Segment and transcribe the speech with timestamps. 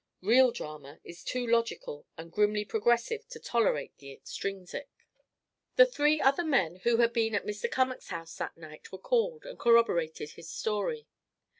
[0.23, 4.89] Real drama is too logical and grimly progressive to tolerate the extrinsic.
[5.75, 7.69] The three other men who had been at Mr.
[7.69, 11.05] Cummack's house that night were called, and corroborated his story.